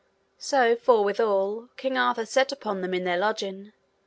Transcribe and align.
So 0.39 0.75
forthwithal 0.75 1.69
King 1.77 1.95
Arthur 1.95 2.25
set 2.25 2.51
upon 2.51 2.81
them 2.81 2.95
in 2.95 3.03
their 3.03 3.19
lodging. 3.19 3.71